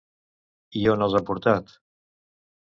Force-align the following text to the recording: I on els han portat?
I 0.79 0.81
on 0.93 1.05
els 1.09 1.17
han 1.19 1.27
portat? 1.29 1.75